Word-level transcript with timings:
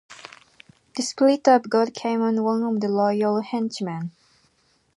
The 0.95 1.03
spirit 1.03 1.47
of 1.47 1.69
God 1.69 1.93
came 1.93 2.23
on 2.23 2.43
one 2.43 2.63
of 2.63 2.81
the 2.81 2.89
royal 2.89 3.39
henchmen. 3.43 4.09